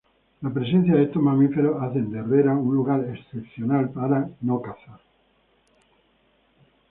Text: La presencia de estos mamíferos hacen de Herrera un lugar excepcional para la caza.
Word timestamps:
La 0.41 0.49
presencia 0.51 0.95
de 0.95 1.03
estos 1.03 1.21
mamíferos 1.21 1.79
hacen 1.83 2.09
de 2.09 2.17
Herrera 2.17 2.53
un 2.55 2.73
lugar 2.73 3.01
excepcional 3.07 3.87
para 3.91 4.31
la 4.41 4.61
caza. 4.63 4.99